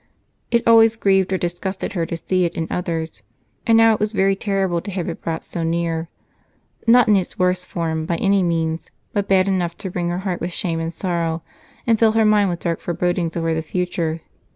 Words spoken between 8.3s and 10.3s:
means, but bad enough to wring her